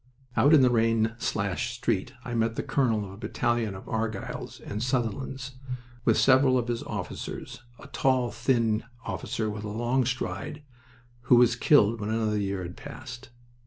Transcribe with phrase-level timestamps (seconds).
[0.35, 4.59] Out in the rain slashed street I met the colonel of a battalion of Argylls
[4.59, 5.51] and Sutherlands,
[6.05, 10.63] with several of his officers; a tall, thin officer with a long stride,
[11.25, 13.29] who was killed when another year had passed.